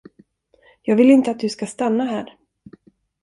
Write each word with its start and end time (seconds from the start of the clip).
Jag 0.81 0.95
vill 0.95 1.11
inte 1.11 1.31
att 1.31 1.39
du 1.39 1.49
ska 1.49 1.65
stanna 1.65 2.03
här. 2.05 2.37